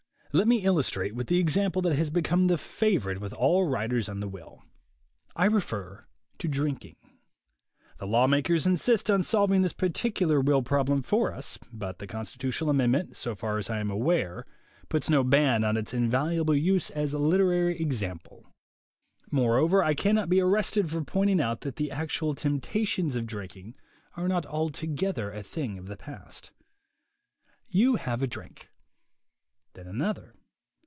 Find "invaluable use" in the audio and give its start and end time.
15.93-16.89